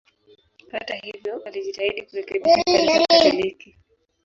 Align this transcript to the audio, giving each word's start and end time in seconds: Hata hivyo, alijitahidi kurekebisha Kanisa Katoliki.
Hata 0.71 0.95
hivyo, 0.95 1.41
alijitahidi 1.45 2.01
kurekebisha 2.01 2.63
Kanisa 2.63 3.05
Katoliki. 3.09 3.77